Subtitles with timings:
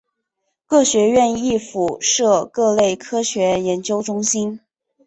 [0.65, 4.59] 各学院亦附设各类科学研究中心。